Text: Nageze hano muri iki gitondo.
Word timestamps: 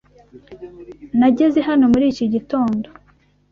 Nageze 1.19 1.59
hano 1.67 1.85
muri 1.93 2.05
iki 2.13 2.25
gitondo. 2.33 2.87